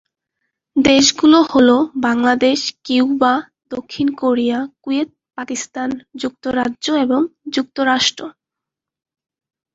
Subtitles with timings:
[0.75, 5.89] দেশগুলো হলো- Bangladesh, Cuba, Israel, দক্ষিণ কোরিয়া, কুয়েত, পাকিস্তান,
[6.17, 7.21] যুক্তরাজ্য এবং
[7.49, 8.21] যুক্তরাষ্ট্র।